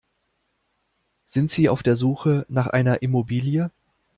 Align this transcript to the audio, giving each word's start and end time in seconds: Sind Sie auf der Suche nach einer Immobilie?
Sind 1.27 1.51
Sie 1.51 1.69
auf 1.69 1.83
der 1.83 1.95
Suche 1.95 2.47
nach 2.49 2.65
einer 2.65 3.03
Immobilie? 3.03 3.69